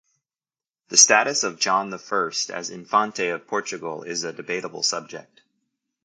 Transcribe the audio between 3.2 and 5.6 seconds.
of Portugal is a debatable subject.